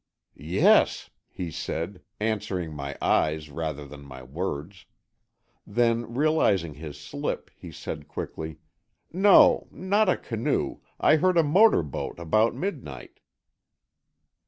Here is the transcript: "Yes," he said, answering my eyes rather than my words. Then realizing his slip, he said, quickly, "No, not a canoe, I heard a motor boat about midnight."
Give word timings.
"Yes," 0.33 1.11
he 1.29 1.51
said, 1.51 2.01
answering 2.19 2.73
my 2.73 2.97
eyes 2.99 3.51
rather 3.51 3.85
than 3.85 4.01
my 4.01 4.23
words. 4.23 4.87
Then 5.67 6.11
realizing 6.15 6.73
his 6.73 6.99
slip, 6.99 7.51
he 7.55 7.71
said, 7.71 8.07
quickly, 8.07 8.57
"No, 9.13 9.67
not 9.69 10.09
a 10.09 10.17
canoe, 10.17 10.79
I 10.99 11.17
heard 11.17 11.37
a 11.37 11.43
motor 11.43 11.83
boat 11.83 12.17
about 12.17 12.55
midnight." 12.55 13.19